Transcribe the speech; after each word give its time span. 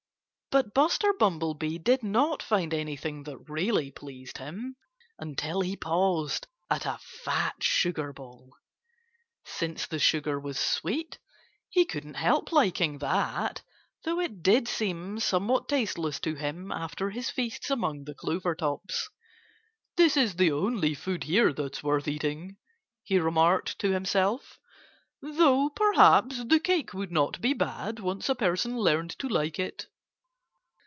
But 0.51 0.73
Buster 0.73 1.13
Bumblebee 1.13 1.77
did 1.77 2.03
not 2.03 2.43
find 2.43 2.73
anything 2.73 3.23
that 3.23 3.37
really 3.49 3.89
pleased 3.89 4.37
him 4.37 4.75
until 5.17 5.61
he 5.61 5.77
paused 5.77 6.45
at 6.69 6.85
a 6.85 6.99
fat 7.23 7.63
sugar 7.63 8.11
bowl. 8.11 8.57
Since 9.45 9.85
the 9.87 9.97
sugar 9.97 10.37
was 10.37 10.59
sweet 10.59 11.19
he 11.69 11.85
couldn't 11.85 12.15
help 12.15 12.51
liking 12.51 12.97
that, 12.97 13.61
though 14.03 14.19
it 14.19 14.43
did 14.43 14.67
seem 14.67 15.21
somewhat 15.21 15.69
tasteless 15.69 16.19
to 16.19 16.35
him 16.35 16.69
after 16.69 17.11
his 17.11 17.29
feasts 17.29 17.69
among 17.71 18.03
the 18.03 18.13
clover 18.13 18.53
tops. 18.53 19.09
"This 19.95 20.17
is 20.17 20.35
the 20.35 20.51
only 20.51 20.93
food 20.95 21.23
here 21.23 21.53
that's 21.53 21.81
worth 21.81 22.09
eating," 22.09 22.57
he 23.03 23.19
remarked 23.19 23.79
to 23.79 23.93
himself, 23.93 24.59
"though 25.21 25.69
perhaps 25.69 26.43
the 26.43 26.59
cake 26.59 26.93
would 26.93 27.09
not 27.13 27.39
be 27.39 27.53
bad, 27.53 28.01
once 28.01 28.27
a 28.27 28.35
person 28.35 28.77
learned 28.77 29.17
to 29.19 29.29
like 29.29 29.57
it." 29.57 29.87